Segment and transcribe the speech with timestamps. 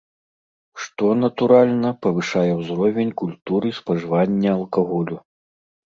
[0.85, 5.15] Што, натуральна, павышае ўзровень культуры спажывання алкаголю.